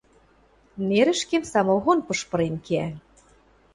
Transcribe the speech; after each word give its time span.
нерӹшкем 0.89 1.43
самогон 1.51 1.99
пыш 2.07 2.19
пырен 2.29 2.55
кеӓ. 2.65 2.89